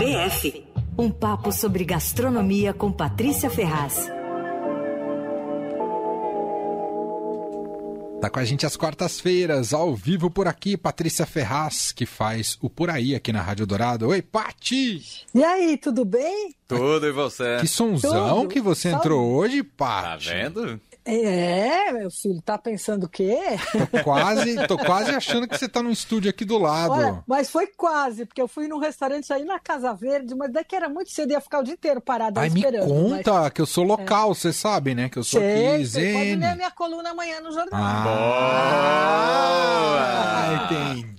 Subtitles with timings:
[0.00, 0.64] PF.
[0.96, 4.08] Um papo sobre gastronomia com Patrícia Ferraz.
[8.18, 12.70] Tá com a gente às quartas-feiras, ao vivo por aqui, Patrícia Ferraz, que faz o
[12.70, 14.08] Por Aí aqui na Rádio Dourado.
[14.08, 15.02] Oi, Pati!
[15.34, 16.54] E aí, tudo bem?
[16.66, 17.58] Tudo, e você?
[17.60, 18.48] Que sonzão Tudo.
[18.48, 20.28] que você entrou hoje, Tá Pati.
[20.30, 20.80] vendo?
[21.04, 23.38] É, meu filho, tá pensando o quê?
[23.90, 26.92] Tô quase, tô quase achando que você tá num estúdio aqui do lado.
[26.92, 30.76] Olha, mas foi quase, porque eu fui num restaurante aí na Casa Verde, mas daqui
[30.76, 32.88] era muito cedo, ia ficar o dia inteiro parado aí Ai, me esperando.
[32.88, 35.08] conta que eu sou local, você sabe, né?
[35.08, 35.28] Que eu Mas...
[35.28, 37.80] sou Sei, aqui, sei, pode ler minha coluna amanhã no jornal.
[40.02, 41.09] Ah, entendi.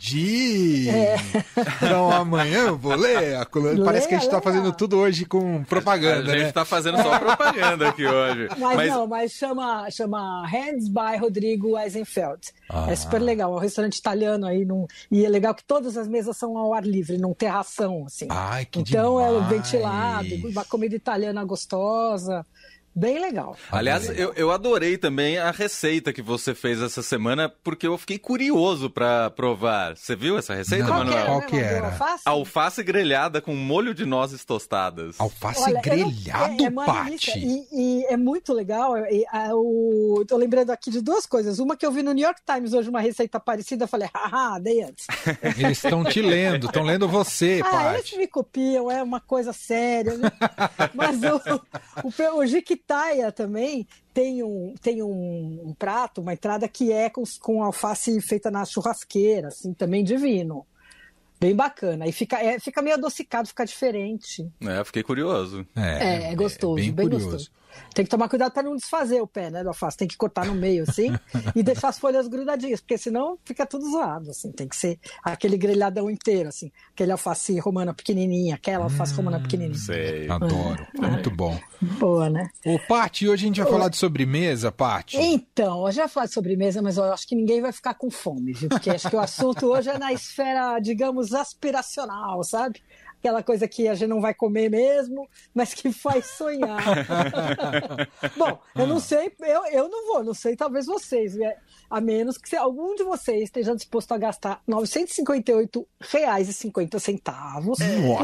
[1.76, 3.86] Então amanhã eu vou ler a coluna.
[3.86, 6.52] Parece que a gente tá Leia, fazendo tudo hoje com propaganda, a gente né?
[6.52, 8.50] tá fazendo só propaganda aqui hoje.
[8.58, 12.52] Mas, não, mas chama, chama Hands by Rodrigo Eisenfeld.
[12.70, 12.88] Ah.
[12.90, 14.88] É super legal, é um restaurante italiano aí, num...
[15.12, 18.28] e é legal que todas as mesas são ao ar livre, não terração, assim.
[18.30, 19.48] Ai, que então é demais.
[19.50, 22.46] ventilado, uma comida italiana gostosa,
[22.94, 23.56] bem legal.
[23.72, 28.18] Aliás, eu, eu adorei também a receita que você fez essa semana, porque eu fiquei
[28.18, 29.96] curioso pra provar.
[29.98, 30.92] Você viu essa receita, Não.
[30.92, 31.20] Qual que Manuel?
[31.24, 31.28] era?
[31.32, 31.76] Qual que Manuel?
[31.76, 31.88] era?
[31.88, 32.24] Alface?
[32.26, 35.20] Alface grelhada com molho de nozes tostadas.
[35.20, 36.72] Alface Olha, eu não- grelhado, é, é delícia.
[36.72, 37.40] Pati.
[37.40, 37.68] E,
[38.02, 38.98] e é muito legal.
[38.98, 41.60] E, a, o, tô lembrando aqui de duas coisas.
[41.60, 44.60] Uma que eu vi no New York Times hoje, uma receita parecida, eu falei, haha,
[44.60, 45.06] dei antes.
[45.58, 50.18] Eles estão te lendo, estão lendo você, Ah, eles me copiam, é uma coisa séria.
[50.18, 50.32] né?
[50.94, 51.42] Mas o,
[52.04, 52.46] o, o
[52.82, 58.20] Jiquitaia também tem, um, tem um, um prato, uma entrada que é com, com alface
[58.22, 60.66] feita na churrasqueira, assim, também divino.
[61.40, 62.08] Bem bacana.
[62.08, 64.48] E fica, é, fica meio adocicado, fica diferente.
[64.62, 65.66] É, fiquei curioso.
[65.76, 67.26] É, é gostoso, bem, bem, curioso.
[67.32, 67.52] gostoso.
[67.94, 69.98] Tem que tomar cuidado para não desfazer o pé, né, do alface.
[69.98, 71.10] Tem que cortar no meio, assim,
[71.56, 74.52] e deixar as folhas grudadinhas, porque senão fica tudo zoado, assim.
[74.52, 76.72] Tem que ser aquele grelhadão inteiro, assim.
[76.94, 79.78] Aquele alface romana pequenininha, aquela alface romana pequenininha.
[79.78, 80.30] Sei.
[80.30, 81.60] Adoro, é muito bom.
[82.00, 82.50] Boa, né?
[82.66, 85.18] Ô, Pati, hoje a gente vai falar de sobremesa, Pati.
[85.18, 88.54] Então, eu já falei de sobremesa, mas eu acho que ninguém vai ficar com fome,
[88.54, 88.70] viu?
[88.70, 92.82] Porque acho que o assunto hoje é na esfera, digamos, aspiracional, sabe?
[93.22, 96.84] Aquela coisa que a gente não vai comer mesmo, mas que faz sonhar.
[98.36, 101.54] Bom, eu não sei, eu, eu não vou, não sei, talvez vocês, né?
[101.92, 107.76] a menos que se algum de vocês esteja disposto a gastar R$ 958,50 por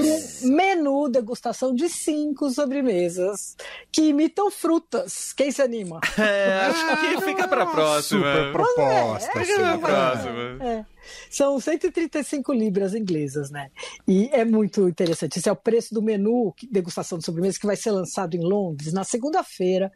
[0.02, 0.20] um
[0.56, 3.58] menu degustação de cinco sobremesas
[3.92, 5.34] que imitam frutas.
[5.34, 6.00] Quem se anima?
[6.18, 8.22] É, acho que fica pra próxima.
[8.22, 9.32] Super proposta.
[9.32, 9.92] Fica super pra proposta.
[9.92, 10.64] próxima.
[10.64, 10.86] É.
[11.30, 13.70] São 135 libras inglesas, né?
[14.08, 15.40] E é muito interessante.
[15.40, 18.94] Esse é o preço do menu degustação de sobremesa que vai ser lançado em Londres
[18.94, 19.92] na segunda-feira,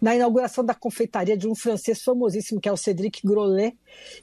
[0.00, 3.76] na inauguração da confeitaria de um francês famosíssimo que é o Cédric Grolet.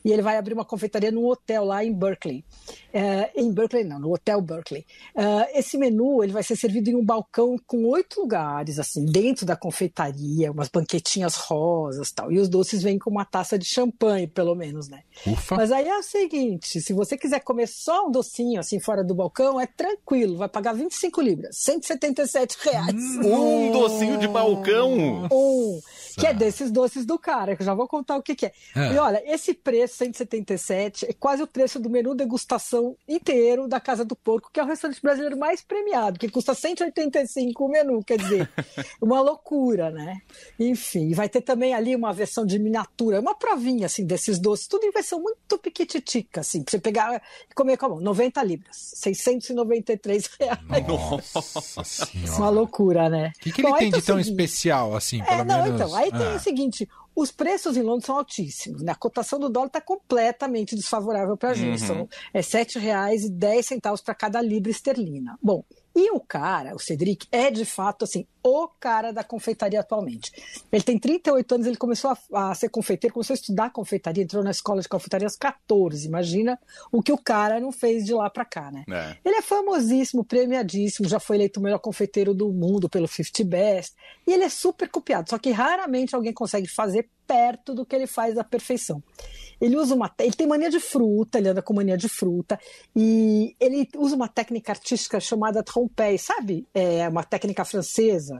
[0.03, 2.45] E ele vai abrir uma confeitaria num hotel lá em Berkeley.
[2.93, 4.85] É, em Berkeley, não, no Hotel Berkeley.
[5.15, 9.45] É, esse menu ele vai ser servido em um balcão com oito lugares, assim, dentro
[9.45, 12.31] da confeitaria, umas banquetinhas rosas tal.
[12.31, 15.01] E os doces vêm com uma taça de champanhe, pelo menos, né?
[15.25, 15.55] Ufa.
[15.55, 16.03] Mas aí é o
[16.33, 20.49] seguinte, se você quiser comer só um docinho assim fora do balcão, é tranquilo, vai
[20.49, 22.95] pagar 25 libras, 177 reais.
[23.23, 25.27] Um docinho de balcão.
[25.31, 25.79] Um,
[26.15, 28.51] que é desses doces do cara, que eu já vou contar o que, que é.
[28.75, 28.93] É.
[28.93, 34.05] E olha, esse preço, 177, é quase o preço do menu degustação inteiro da Casa
[34.05, 38.17] do Porco, que é o restaurante brasileiro mais premiado, que custa 185 o menu, quer
[38.17, 38.49] dizer,
[39.01, 40.21] uma loucura, né?
[40.59, 44.85] Enfim, vai ter também ali uma versão de miniatura, uma provinha, assim, desses doces, tudo
[44.85, 48.75] em versão muito piquititica, assim, pra você pegar e comer com a mão, 90 libras,
[48.95, 50.59] 693 reais.
[50.87, 52.37] Nossa senhora.
[52.37, 53.31] Uma loucura, né?
[53.37, 55.63] O que, que ele Bom, tem de o tão seguinte, especial, assim, pelo é, não,
[55.63, 55.81] menos?
[55.81, 56.35] então, aí tem Ah.
[56.35, 58.91] o seguinte: os preços em Londres são altíssimos, né?
[58.91, 61.81] A cotação do dólar está completamente desfavorável para a gente.
[61.81, 61.87] Uhum.
[61.87, 65.37] São é, R$ 7,10 para cada libra esterlina.
[65.41, 65.63] Bom,
[65.95, 70.31] e o cara, o Cedric, é de fato assim, o cara da confeitaria atualmente.
[70.71, 74.43] Ele tem 38 anos, ele começou a, a ser confeiteiro, começou a estudar confeitaria, entrou
[74.43, 76.05] na escola de confeitaria aos 14.
[76.05, 76.59] Imagina
[76.91, 78.83] o que o cara não fez de lá para cá, né?
[78.89, 79.17] É.
[79.23, 83.95] Ele é famosíssimo, premiadíssimo, já foi eleito o melhor confeiteiro do mundo pelo 50 Best.
[84.27, 88.07] E ele é super copiado, só que raramente alguém consegue fazer perto do que ele
[88.07, 89.01] faz da perfeição.
[89.59, 92.59] Ele usa uma, ele tem mania de fruta, ele anda com mania de fruta
[92.95, 96.67] e ele usa uma técnica artística chamada trompé, sabe?
[96.73, 98.32] É uma técnica francesa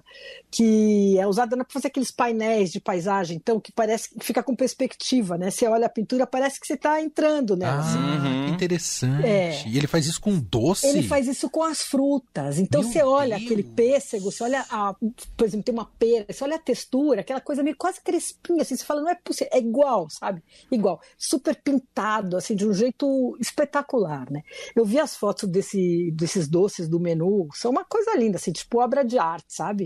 [0.51, 4.55] que é usada para fazer aqueles painéis de paisagem, então que parece que fica com
[4.55, 5.49] perspectiva, né?
[5.49, 7.79] Você olha a pintura, parece que você está entrando nela.
[7.79, 7.97] assim.
[7.97, 8.45] Ah, Uhum.
[8.47, 9.25] que interessante.
[9.27, 9.67] É.
[9.67, 10.85] E ele faz isso com doce?
[10.87, 12.59] Ele faz isso com as frutas.
[12.59, 13.45] Então Meu você olha Deus.
[13.45, 14.93] aquele pêssego, você olha, a,
[15.35, 18.75] por exemplo, tem uma pera, você olha a textura, aquela coisa meio quase crespinha, assim,
[18.75, 20.43] você fala, não é possível, é igual, sabe?
[20.71, 21.01] Igual.
[21.17, 24.41] Super pintado, assim, de um jeito espetacular, né?
[24.75, 27.47] Eu vi as fotos desse, desses doces do menu menu.
[27.53, 29.82] São uma coisa linda, assim, tipo obra de arte, sabe?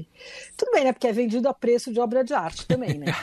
[0.55, 0.93] Tudo bem, né?
[0.93, 3.05] Porque é vendido a preço de obra de arte também, né?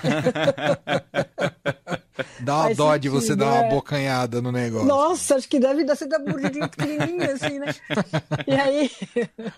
[2.40, 3.70] Dá uma Faz dó de você dar uma é.
[3.70, 4.86] bocanhada no negócio.
[4.86, 7.74] Nossa, acho que deve dar ser da mordidinha pequenininha, assim, né?
[8.46, 8.90] E aí,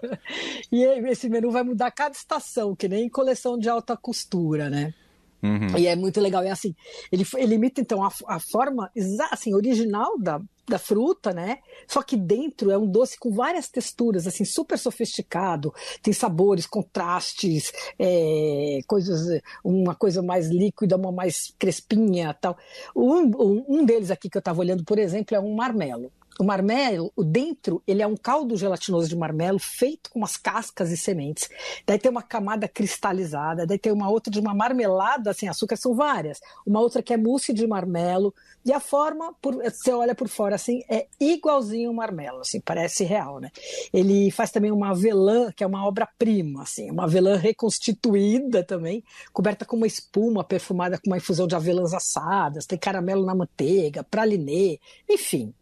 [0.72, 4.94] e esse menu vai mudar cada estação, que nem coleção de alta costura, né?
[5.42, 5.76] Uhum.
[5.78, 6.42] E é muito legal.
[6.42, 6.74] É assim,
[7.12, 8.90] ele, ele imita então a, a forma
[9.30, 11.58] assim, original da, da fruta, né?
[11.86, 15.72] Só que dentro é um doce com várias texturas, assim, super sofisticado.
[16.02, 22.56] Tem sabores, contrastes, é, coisas, uma coisa mais líquida, uma mais crespinha, tal.
[22.94, 26.10] Um, um deles aqui que eu estava olhando, por exemplo, é um marmelo.
[26.38, 30.90] O marmelo, o dentro, ele é um caldo gelatinoso de marmelo feito com umas cascas
[30.90, 31.48] e sementes.
[31.86, 35.94] Daí tem uma camada cristalizada, daí tem uma outra de uma marmelada sem açúcar, são
[35.94, 36.38] várias.
[36.66, 38.34] Uma outra que é mousse de marmelo.
[38.64, 43.04] E a forma, por, você olha por fora assim, é igualzinho o marmelo, assim, parece
[43.04, 43.50] real, né?
[43.92, 49.02] Ele faz também uma avelã, que é uma obra-prima, assim, uma avelã reconstituída também,
[49.32, 54.04] coberta com uma espuma perfumada com uma infusão de avelãs assadas, tem caramelo na manteiga,
[54.04, 55.54] pralinê, enfim,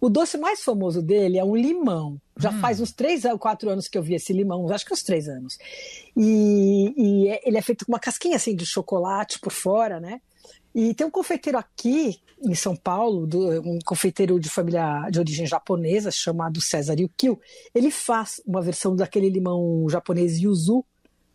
[0.00, 2.20] o doce mais famoso dele é um limão.
[2.38, 2.60] Já hum.
[2.60, 5.28] faz uns três ou quatro anos que eu vi esse limão, acho que uns três
[5.28, 5.58] anos.
[6.16, 10.20] E, e é, ele é feito com uma casquinha assim de chocolate por fora, né?
[10.74, 15.46] E tem um confeiteiro aqui em São Paulo, do, um confeiteiro de família de origem
[15.46, 17.38] japonesa chamado César Yukio.
[17.74, 20.84] Ele faz uma versão daquele limão japonês yuzu,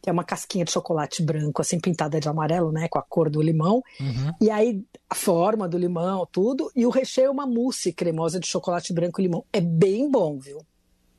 [0.09, 3.41] é uma casquinha de chocolate branco, assim, pintada de amarelo, né, com a cor do
[3.41, 3.83] limão.
[3.99, 4.33] Uhum.
[4.41, 6.71] E aí, a forma do limão, tudo.
[6.75, 9.45] E o recheio é uma mousse cremosa de chocolate branco e limão.
[9.51, 10.59] É bem bom, viu?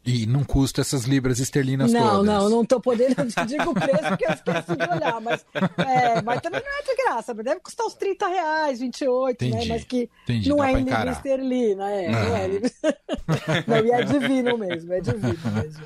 [0.06, 2.27] E não custa essas libras esterlinas não, todas.
[2.27, 5.44] Não, não, não tô podendo, eu digo o preço porque eu esqueci de olhar, mas,
[5.79, 9.69] é, mas também não é de graça, deve custar uns 30 reais, 28, né, entendi,
[9.69, 12.71] né, mas que entendi, não é em libra esterlina, é, não, não é libra...
[13.67, 15.82] não, e é divino mesmo, é divino mesmo.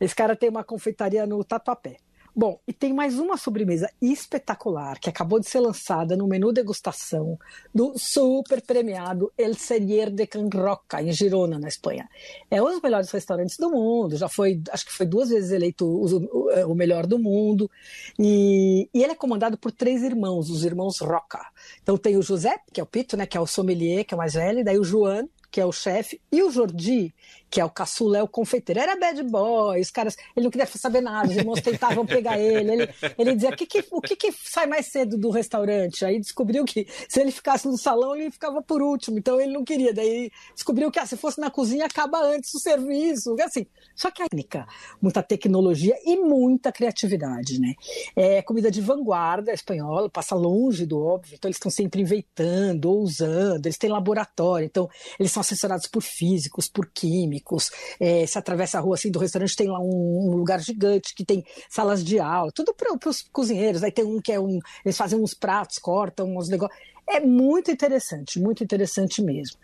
[0.00, 1.96] Esse cara tem uma confeitaria no Tatuapé.
[2.40, 7.36] Bom, e tem mais uma sobremesa espetacular que acabou de ser lançada no menu degustação
[7.74, 12.08] do super premiado El Serier de Can Roca, em Girona, na Espanha.
[12.48, 15.84] É um dos melhores restaurantes do mundo, já foi, acho que foi duas vezes eleito
[15.84, 17.68] o, o melhor do mundo.
[18.16, 21.44] E, e, ele é comandado por três irmãos, os irmãos Roca.
[21.82, 24.16] Então tem o José, que é o Pito, né, que é o sommelier, que é
[24.16, 27.12] o mais velho, daí o João, que é o chefe, e o Jordi,
[27.50, 28.80] que é o caçula, é o confeiteiro.
[28.80, 32.72] Era bad boy, os caras, ele não queria saber nada, os irmãos tentavam pegar ele.
[32.72, 36.04] Ele, ele dizia: que que, o que, que sai mais cedo do restaurante?
[36.04, 39.64] Aí descobriu que se ele ficasse no salão, ele ficava por último, então ele não
[39.64, 39.92] queria.
[39.94, 43.34] Daí descobriu que ah, se fosse na cozinha, acaba antes o serviço.
[43.42, 44.66] Assim, só que a técnica,
[45.00, 47.74] muita tecnologia e muita criatividade, né?
[48.14, 53.66] É comida de vanguarda espanhola, passa longe do óbvio, então eles estão sempre inventando, ousando,
[53.66, 57.70] eles têm laboratório, então eles são assessorados por físicos, por químicos químicos.
[57.98, 61.24] É, se atravessa a rua assim do restaurante, tem lá um, um lugar gigante que
[61.24, 63.82] tem salas de aula, tudo para os cozinheiros.
[63.82, 64.58] Aí tem um que é um.
[64.84, 66.78] Eles fazem uns pratos, cortam uns negócios.
[67.08, 69.56] É muito interessante, muito interessante mesmo.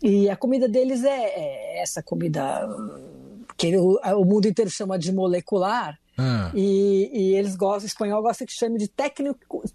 [0.00, 2.68] E a comida deles é, é essa comida
[3.56, 6.52] que o, o mundo inteiro chama de molecular, ah.
[6.54, 8.86] E, e, eles gostam, o espanhol gosta que chame de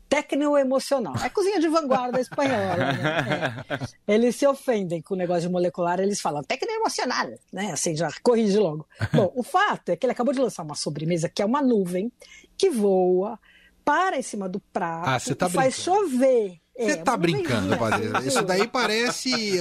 [0.10, 1.14] tecno-emocional.
[1.24, 2.78] É cozinha de vanguarda espanhola.
[2.78, 3.66] Né?
[4.08, 4.14] É.
[4.14, 7.72] Eles se ofendem com o negócio de molecular, eles falam tecno-emocional, né?
[7.74, 8.88] Assim, já corrige logo.
[9.14, 12.10] Bom, o fato é que ele acabou de lançar uma sobremesa que é uma nuvem
[12.58, 13.38] que voa,
[13.84, 18.08] para em cima do prato ah, tá e faz chover você é, tá brincando, Padre.
[18.28, 19.60] Isso daí parece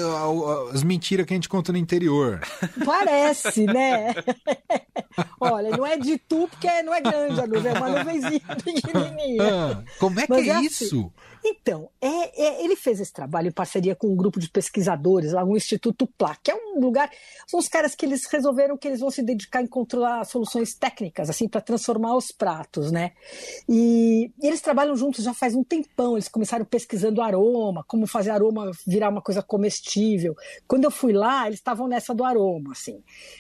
[0.73, 2.41] as mentiras que a gente conta no interior.
[2.85, 4.15] Parece, né?
[5.41, 9.43] Olha, não é de tu porque não é grande a nuvem, é uma nuvenzinha pequenininha.
[9.43, 10.85] Ah, como é que Mas é, é isso?
[10.85, 11.11] Assim,
[11.49, 15.45] então, é, é, ele fez esse trabalho em parceria com um grupo de pesquisadores, lá
[15.45, 17.11] no Instituto PLA, que é um lugar.
[17.47, 21.31] São os caras que eles resolveram que eles vão se dedicar em controlar soluções técnicas,
[21.31, 23.13] assim, para transformar os pratos, né?
[23.69, 26.15] E, e, eles trabalham juntos já faz um tempão.
[26.15, 30.35] Eles começaram pesquisando aroma, como fazer aroma virar uma coisa comestível.
[30.67, 32.97] Quando eu fui lá, eles estavam nessa do aroma, assim.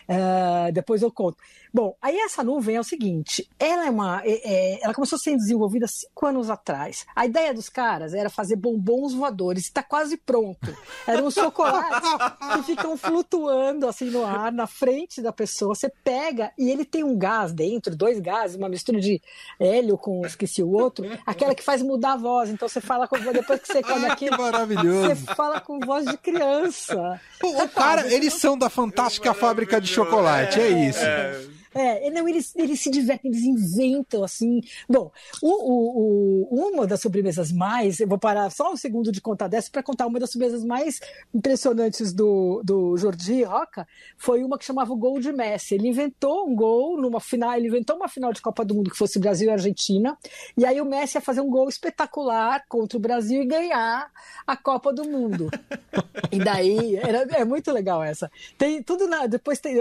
[0.08, 1.38] Uh, depois eu conto.
[1.72, 4.22] Bom, aí essa nuvem é o seguinte: ela é uma.
[4.24, 7.04] É, é, ela começou a ser desenvolvida cinco anos atrás.
[7.14, 10.76] A ideia dos caras era fazer bombons voadores, está quase pronto.
[11.06, 12.10] Eram os chocolates
[12.54, 15.74] que ficam flutuando assim no ar, na frente da pessoa.
[15.74, 19.20] Você pega e ele tem um gás dentro, dois gases, uma mistura de
[19.58, 22.50] hélio com esqueci o outro, aquela que faz mudar a voz.
[22.50, 24.36] Então você fala com depois que você come aquilo.
[24.36, 25.08] Que maravilhoso.
[25.08, 27.20] Você fala com voz de criança.
[27.42, 31.04] O, o cara, eles são da fantástica fábrica de chocolate, é isso.
[31.04, 31.55] É.
[31.76, 34.60] É, não, eles, eles se divertem, eles inventam, assim.
[34.88, 35.10] Bom,
[35.42, 38.00] o, o, o, uma das sobremesas mais.
[38.00, 41.00] Eu vou parar só um segundo de contar dessa para contar uma das sobremesas mais
[41.34, 43.86] impressionantes do, do Jordi Roca.
[44.16, 45.74] Foi uma que chamava o Gol de Messi.
[45.74, 48.96] Ele inventou um gol numa final, ele inventou uma final de Copa do Mundo que
[48.96, 50.16] fosse Brasil e Argentina.
[50.56, 54.10] E aí o Messi ia fazer um gol espetacular contra o Brasil e ganhar
[54.46, 55.50] a Copa do Mundo.
[56.32, 58.30] e daí, era, é muito legal essa.
[58.56, 59.26] Tem tudo na.
[59.26, 59.76] Depois tem,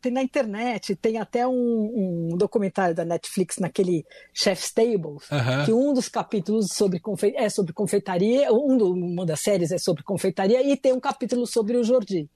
[0.00, 5.24] tem na internet, tem até um, um documentário da Netflix naquele Chef's Tables,
[5.64, 9.78] que um dos capítulos sobre confe, é sobre confeitaria, um do, uma das séries é
[9.78, 12.28] sobre confeitaria, e tem um capítulo sobre o Jordi.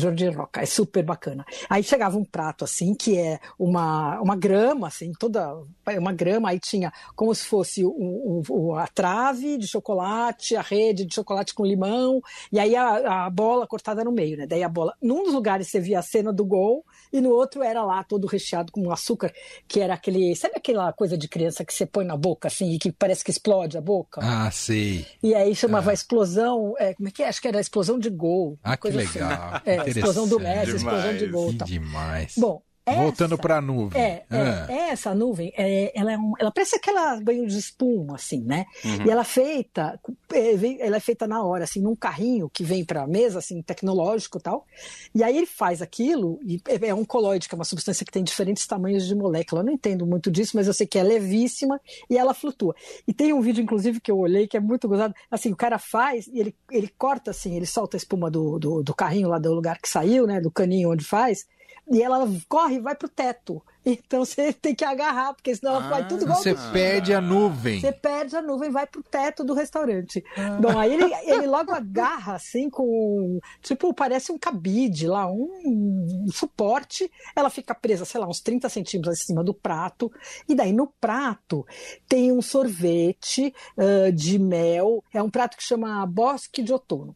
[0.00, 1.44] Jordi Roca, é super bacana.
[1.68, 5.54] Aí chegava um prato assim, que é uma, uma grama, assim, toda
[5.98, 11.04] uma grama, aí tinha como se fosse o, o, a trave de chocolate, a rede
[11.04, 14.46] de chocolate com limão, e aí a, a, bola cortada no meio, né?
[14.46, 17.62] Daí a bola, num dos lugares você via a cena do gol, e no outro
[17.62, 19.32] era lá todo recheado com açúcar,
[19.68, 22.78] que era aquele, sabe aquela coisa de criança que você põe na boca, assim, e
[22.78, 24.20] que parece que explode a boca?
[24.22, 25.06] Ah, sei.
[25.22, 25.94] E aí chamava ah.
[25.94, 27.28] explosão, é, como é que é?
[27.28, 28.58] Acho que era explosão de gol.
[28.62, 29.30] Ah, que legal.
[29.54, 29.62] Assim.
[29.66, 31.52] É, explosão do Messi, explosão de gol.
[31.52, 32.34] Demais.
[32.36, 32.62] Bom,
[32.94, 34.00] Voltando para a nuvem.
[34.00, 34.66] É, ah.
[34.68, 38.64] é, essa nuvem, é, ela, é um, ela parece aquela banho de espuma, assim, né?
[38.84, 39.06] Uhum.
[39.06, 39.98] E ela é feita,
[40.32, 43.60] é, ela é feita na hora, assim, num carrinho que vem para a mesa, assim,
[43.60, 44.64] tecnológico e tal.
[45.12, 48.12] E aí ele faz aquilo, e é, é um coloide, que é uma substância que
[48.12, 49.62] tem diferentes tamanhos de molécula.
[49.62, 52.74] Eu não entendo muito disso, mas eu sei que é levíssima e ela flutua.
[53.06, 55.12] E tem um vídeo, inclusive, que eu olhei, que é muito gozado.
[55.28, 58.82] Assim, o cara faz e ele, ele corta, assim, ele solta a espuma do, do,
[58.84, 60.40] do carrinho lá do lugar que saiu, né?
[60.40, 61.46] Do caninho onde faz
[61.88, 63.62] e ela corre e vai pro teto.
[63.84, 66.38] Então você tem que agarrar, porque senão ah, vai tudo igual.
[66.38, 67.80] Você perde a nuvem.
[67.80, 70.24] Você perde a nuvem, vai pro teto do restaurante.
[70.36, 70.58] Ah.
[70.60, 73.38] Bom, aí ele, ele logo agarra assim com.
[73.62, 77.10] Tipo, parece um cabide lá, um, um, suporte.
[77.34, 80.10] Ela fica presa, sei lá, uns 30 centímetros acima do prato.
[80.48, 81.64] E daí no prato
[82.08, 85.04] tem um sorvete uh, de mel.
[85.14, 87.14] É um prato que chama Bosque de Outono.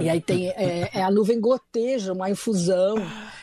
[0.00, 2.96] E aí tem é, é, a nuvem goteja, uma infusão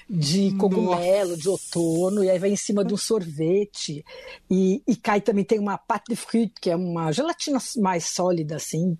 [0.10, 1.42] de cogumelo Nossa.
[1.42, 4.06] de outono, e aí vai em cima de um sorvete.
[4.50, 8.56] E, e cai também, tem uma pâte de fruit, que é uma gelatina mais sólida,
[8.56, 8.98] assim,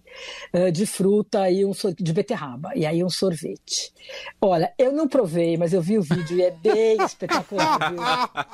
[0.52, 2.72] eh, de fruta e um de beterraba.
[2.76, 3.94] E aí um sorvete.
[4.42, 8.02] Olha, eu não provei, mas eu vi o vídeo e é bem espetacular, viu?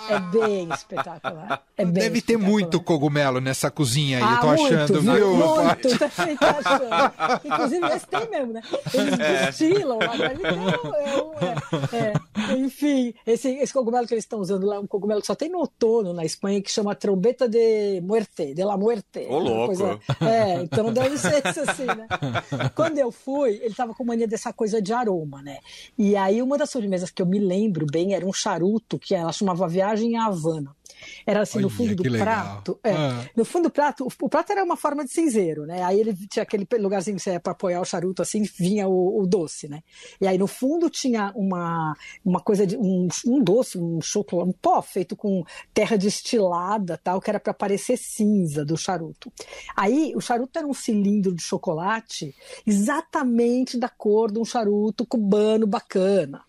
[0.10, 1.64] É bem espetacular.
[1.78, 2.46] É bem Deve espetacular.
[2.46, 5.14] ter muito cogumelo nessa cozinha aí, ah, eu tô muito, achando, viu?
[5.14, 5.36] viu?
[5.36, 6.00] Muito,
[6.40, 7.42] tô achando.
[7.46, 8.62] Inclusive, esse tem mesmo, né?
[8.94, 9.46] Eles é.
[9.46, 12.14] destilam lá, mas é, é, é,
[12.58, 15.50] enfim, esse, esse cogumelo que eles estão usando lá é um cogumelo que só tem
[15.50, 19.28] no outono na Espanha, que chama trombeta de muerte, de la muerte.
[19.30, 19.68] Ô, louco!
[19.68, 22.08] Coisa, é, então ser isso assim, né?
[22.76, 25.60] Quando eu fui, ele tava com mania dessa coisa de aroma, né?
[25.98, 29.32] E aí uma das sobremesas que eu me lembro bem era um charuto que ela
[29.32, 30.76] chamava Viagem à Havana.
[31.26, 32.80] Era assim, Olha, no fundo do prato.
[32.84, 33.26] É, ah.
[33.36, 35.84] No fundo do prato, o, o, prato era uma forma de cinzeiro, né?
[35.84, 39.28] Aí ele tinha aquele lugarzinho que você para apoiar o charuto, assim, vinha o, o,
[39.28, 39.82] doce, né?
[40.20, 44.54] E aí no fundo tinha uma, uma coisa de um, um doce, um chocolate, um
[44.54, 45.44] pó feito com
[45.74, 49.32] terra destilada, tal, que era para parecer cinza do charuto.
[49.76, 55.68] Aí o charuto era um cilindro de chocolate exatamente da cor de um charuto cubano
[55.68, 56.44] bacana.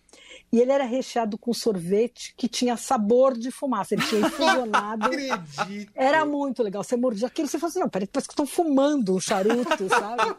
[0.53, 3.95] E ele era recheado com sorvete que tinha sabor de fumaça.
[3.95, 5.09] Ele tinha infusionado.
[5.95, 6.83] era muito legal.
[6.83, 10.35] Você mordia aquilo você falou assim: não, peraí, parece que estão fumando um charuto, sabe?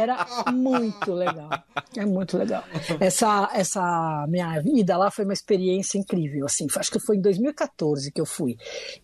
[0.00, 1.50] Era muito legal.
[1.94, 2.64] É muito legal.
[2.98, 6.46] Essa, essa minha vida lá foi uma experiência incrível.
[6.46, 8.56] Assim, acho que foi em 2014 que eu fui.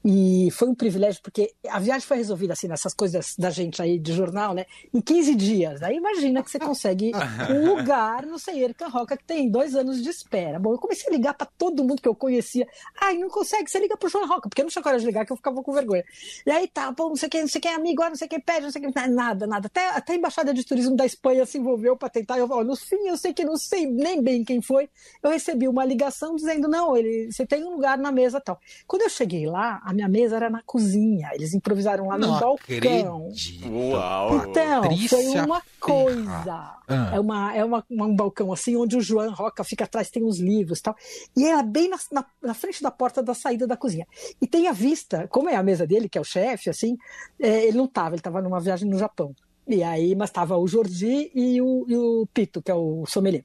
[0.02, 3.98] E foi um privilégio, porque a viagem foi resolvida assim, nessas coisas da gente aí
[3.98, 4.64] de jornal, né?
[4.94, 5.82] Em 15 dias.
[5.82, 7.12] Aí imagina que você consegue
[7.50, 10.58] um lugar no Senhor Roca que tem dois anos de espera.
[10.60, 12.66] Bom, eu comecei a ligar para todo mundo que eu conhecia.
[13.00, 15.26] Ai, não consegue, você liga pro João Roca, porque eu não tinha coragem de ligar,
[15.26, 16.04] que eu ficava com vergonha.
[16.46, 18.40] E aí tá, pô, não sei quem, não sei quem é amigo, não sei quem
[18.40, 18.92] pede, não sei quem.
[19.10, 19.66] Nada, nada.
[19.66, 22.38] Até, até a Embaixada de Turismo da Espanha se envolveu para tentar.
[22.38, 24.88] Eu, ó, no fim, eu sei que não sei nem bem quem foi.
[25.22, 28.60] Eu recebi uma ligação dizendo: não, ele, você tem um lugar na mesa tal.
[28.86, 31.30] Quando eu cheguei lá, a minha mesa era na cozinha.
[31.32, 33.32] Eles improvisaram lá no não balcão.
[33.66, 34.36] Uau!
[34.36, 36.76] Então, Patrícia foi uma coisa.
[36.90, 37.12] Ah.
[37.14, 40.40] É, uma, é uma, um balcão assim, onde o João Roca fica atrás, tem uns
[40.40, 40.96] livros tal.
[41.36, 44.06] E era bem na, na, na, frente da porta da saída da cozinha.
[44.42, 46.98] E tem a vista, como é a mesa dele, que é o chefe, assim,
[47.38, 49.32] é, ele não estava, ele estava numa viagem no Japão.
[49.68, 53.44] E aí, mas estava o Jordi e o, e o Pito, que é o sommelier.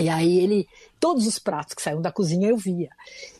[0.00, 0.68] E aí ele,
[1.00, 2.88] todos os pratos que saíam da cozinha eu via.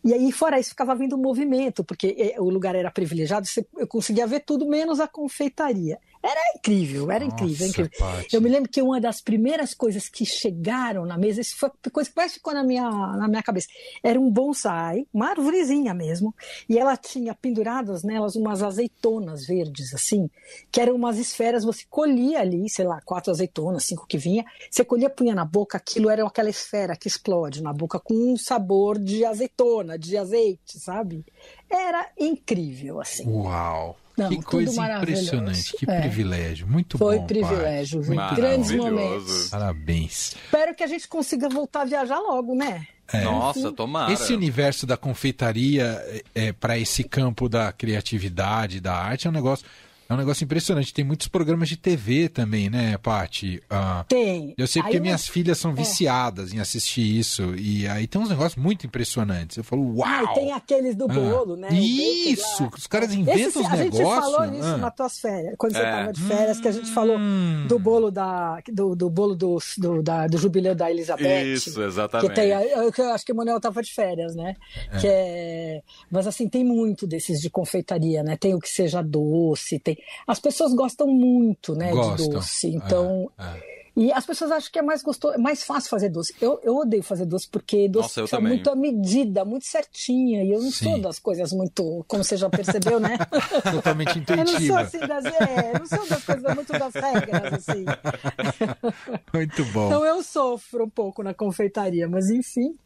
[0.05, 3.47] E aí fora isso ficava vindo movimento, porque é, o lugar era privilegiado,
[3.77, 5.99] eu conseguia ver tudo menos a confeitaria.
[6.23, 8.27] Era incrível, era Nossa, incrível, incrível.
[8.33, 11.91] Eu me lembro que uma das primeiras coisas que chegaram na mesa, isso foi a
[11.91, 13.69] coisa que mais ficou na minha, na minha cabeça,
[14.03, 16.35] era um bonsai, uma árvorezinha mesmo,
[16.69, 20.29] e ela tinha penduradas nelas umas azeitonas verdes, assim,
[20.73, 24.85] que eram umas esferas, você colhia ali, sei lá, quatro azeitonas, cinco que vinha, você
[24.85, 28.99] colhia, punha na boca, aquilo era aquela esfera que explode na boca com um sabor
[28.99, 31.25] de azeitona, de azeite, sabe?
[31.71, 33.29] Era incrível, assim.
[33.29, 33.97] Uau!
[34.19, 36.01] Não, que coisa impressionante, que É.
[36.01, 36.67] privilégio.
[36.67, 37.27] Muito Foi bom.
[37.27, 38.15] privilégio, viu?
[38.15, 39.49] Muito Grandes momentos.
[39.49, 40.35] Parabéns.
[40.45, 42.87] Espero que a gente consiga voltar a viajar logo, né?
[43.13, 43.23] É.
[43.25, 44.13] Nossa, tomara.
[44.13, 46.03] Esse universo da confeitaria
[46.35, 49.65] é, para esse campo da criatividade, da arte, é um negócio,
[50.09, 50.93] é um negócio impressionante.
[50.95, 53.61] Tem muitos programas de TV também, né, Paty?
[53.69, 54.55] Ah, Tem.
[54.57, 55.61] eu sei Aí porque eu- minhas filhas É.
[55.61, 57.55] são viciadas em assistir isso.
[57.57, 59.57] E aí tem uns negócios muito impressionantes.
[59.57, 60.09] Eu falo, uau!
[60.09, 61.69] Ah, e tem aqueles do Ah, bolo, né?
[61.69, 62.71] O bacon Isso!
[62.77, 64.33] Os caras Esse, inventam os a gente negócios.
[64.35, 64.77] falou nisso Ah.
[64.79, 65.91] nas tuas férias, quando você É.
[65.91, 67.67] estava de férias, que a gente falou Hum.
[67.69, 71.45] do bolo da do, do bolo do, do, da- do jubileu da Elizabeth.
[71.45, 72.35] Isso, Que exatamente.
[72.35, 74.55] tem, eu, eu acho que o Manuel estava de férias, né?
[75.01, 78.37] Que é, mas assim, tem muito desses de confeitaria, né?
[78.37, 79.98] Tem o que seja doce, tem.
[80.27, 82.29] As pessoas gostam muito, né, de Gostam.
[82.31, 82.69] doce.
[82.69, 83.78] Então, É, é.
[83.99, 86.33] E as pessoas acham que é mais gostoso, é mais fácil fazer doce.
[86.41, 88.53] Eu, eu odeio fazer doce porque doce Nossa, também.
[88.53, 90.45] muito à medida, muito certinha.
[90.45, 90.85] E eu não Sim.
[90.85, 93.19] sou das coisas muito, como você já percebeu, né?
[93.73, 94.81] Totalmente eu não sou intuitiva.
[94.83, 97.85] assim das, é, eu não sou das coisas muito das regras, assim.
[99.35, 99.87] Muito bom.
[99.87, 102.77] Então eu sofro um pouco na confeitaria, mas enfim,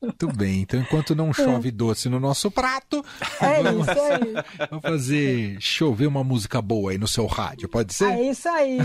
[0.00, 0.62] Muito bem.
[0.62, 3.04] Então, enquanto não chove doce no nosso prato,
[3.40, 4.68] é vamos, isso aí.
[4.70, 8.10] vamos fazer chover uma música boa aí no seu rádio, pode ser?
[8.12, 8.78] É isso aí,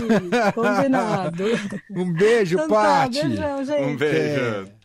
[0.54, 1.44] combinado.
[1.90, 3.22] Um beijo, Então tá, Paty.
[3.26, 3.82] beijão, gente.
[3.82, 4.77] Um beijo.